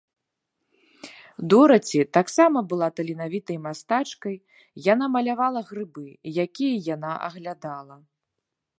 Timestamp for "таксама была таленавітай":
2.19-3.57